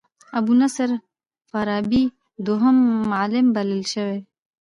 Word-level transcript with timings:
ابو 0.37 0.53
نصر 0.61 0.89
فارابي 1.49 2.03
دوهم 2.45 2.75
معلم 3.11 3.45
بلل 3.55 3.81
شوی. 3.93 4.17